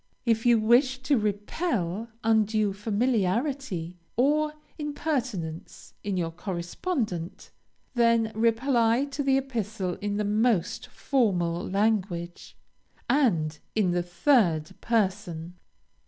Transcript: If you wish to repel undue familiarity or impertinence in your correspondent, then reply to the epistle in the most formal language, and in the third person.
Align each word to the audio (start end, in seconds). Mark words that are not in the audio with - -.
If 0.25 0.47
you 0.47 0.57
wish 0.59 0.97
to 1.03 1.15
repel 1.15 2.07
undue 2.23 2.73
familiarity 2.73 3.99
or 4.17 4.55
impertinence 4.79 5.93
in 6.03 6.17
your 6.17 6.31
correspondent, 6.31 7.51
then 7.93 8.31
reply 8.33 9.05
to 9.05 9.21
the 9.21 9.37
epistle 9.37 9.97
in 10.01 10.17
the 10.17 10.25
most 10.25 10.87
formal 10.87 11.69
language, 11.69 12.57
and 13.07 13.59
in 13.75 13.91
the 13.91 14.01
third 14.01 14.71
person. 14.81 15.59